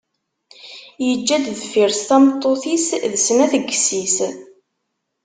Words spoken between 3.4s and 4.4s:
n yessi-s.